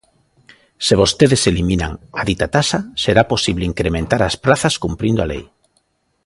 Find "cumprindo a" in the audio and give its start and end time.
4.83-5.29